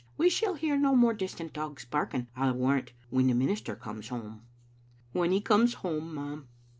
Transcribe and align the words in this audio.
We 0.17 0.31
shall 0.31 0.55
hear 0.55 0.77
no 0.79 0.95
more 0.95 1.13
distant 1.13 1.53
dogs 1.53 1.85
barking, 1.85 2.25
I 2.35 2.49
warrant, 2.49 2.91
when 3.11 3.27
the 3.27 3.35
minister 3.35 3.75
comes 3.75 4.07
home." 4.07 4.41
"When 5.13 5.31
he 5.31 5.41
comes 5.41 5.75
home, 5.75 6.15
ma'am." 6.15 6.47